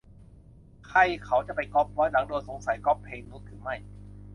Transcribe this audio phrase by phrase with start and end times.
[0.87, 3.75] ใครเขาจะไปก๊อปวะ หลังโดนสงสัย ก๊อปเพลงนุชหรือไม่